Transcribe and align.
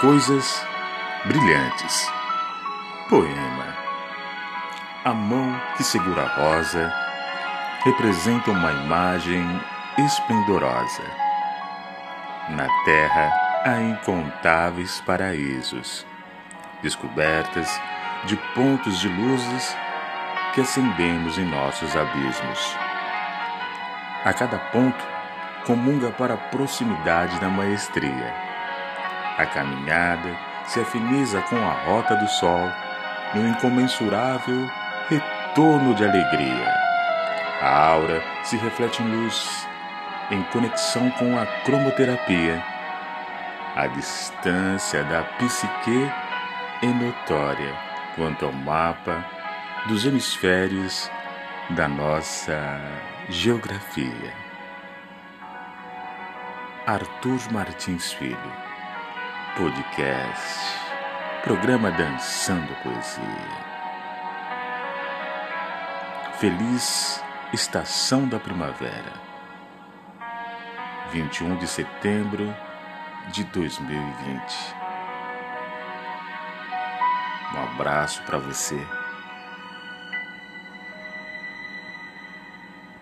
Coisas 0.00 0.62
brilhantes. 1.24 2.12
Poema. 3.08 3.74
A 5.02 5.14
mão 5.14 5.58
que 5.74 5.82
segura 5.82 6.22
a 6.22 6.28
rosa 6.34 6.92
representa 7.82 8.50
uma 8.50 8.72
imagem 8.72 9.42
esplendorosa. 9.96 11.02
Na 12.50 12.68
terra 12.84 13.32
há 13.64 13.80
incontáveis 13.80 15.00
paraísos, 15.00 16.04
descobertas 16.82 17.80
de 18.26 18.36
pontos 18.54 19.00
de 19.00 19.08
luzes 19.08 19.74
que 20.52 20.60
acendemos 20.60 21.38
em 21.38 21.46
nossos 21.46 21.96
abismos. 21.96 22.76
A 24.26 24.32
cada 24.34 24.58
ponto, 24.58 25.02
comunga 25.64 26.10
para 26.10 26.34
a 26.34 26.36
proximidade 26.36 27.40
da 27.40 27.48
maestria. 27.48 28.45
A 29.38 29.46
caminhada 29.46 30.34
se 30.64 30.80
afiniza 30.80 31.42
com 31.42 31.56
a 31.56 31.72
rota 31.84 32.16
do 32.16 32.28
sol 32.28 32.70
no 33.34 33.46
incomensurável 33.48 34.68
retorno 35.08 35.94
de 35.94 36.04
alegria. 36.04 36.74
A 37.60 37.88
aura 37.88 38.22
se 38.44 38.56
reflete 38.56 39.02
em 39.02 39.08
luz, 39.08 39.66
em 40.30 40.42
conexão 40.44 41.10
com 41.12 41.38
a 41.38 41.46
cromoterapia. 41.64 42.62
A 43.74 43.86
distância 43.88 45.04
da 45.04 45.22
psique 45.22 46.10
é 46.82 46.86
notória 46.86 47.74
quanto 48.14 48.46
ao 48.46 48.52
mapa 48.52 49.24
dos 49.86 50.06
hemisférios 50.06 51.10
da 51.70 51.86
nossa 51.86 52.80
geografia. 53.28 54.32
Arthur 56.86 57.40
Martins 57.50 58.12
Filho, 58.12 58.65
podcast, 59.56 60.78
programa 61.42 61.90
Dançando 61.90 62.74
Poesia. 62.82 63.24
Feliz 66.38 67.24
Estação 67.54 68.28
da 68.28 68.38
Primavera, 68.38 69.14
21 71.10 71.56
de 71.56 71.66
setembro 71.66 72.54
de 73.32 73.44
2020. 73.44 74.74
Um 77.54 77.62
abraço 77.62 78.22
para 78.24 78.36
você 78.36 78.78